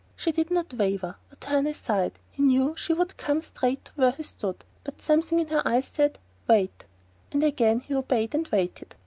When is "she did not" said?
0.15-0.73